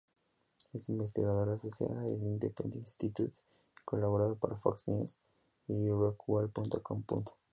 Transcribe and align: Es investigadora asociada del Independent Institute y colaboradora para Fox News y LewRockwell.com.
Es 0.73 0.89
investigadora 0.89 1.53
asociada 1.53 2.01
del 2.01 2.23
Independent 2.23 2.87
Institute 2.87 3.37
y 3.39 3.83
colaboradora 3.85 4.33
para 4.33 4.57
Fox 4.57 4.87
News 4.87 5.19
y 5.67 5.73
LewRockwell.com. 5.73 7.03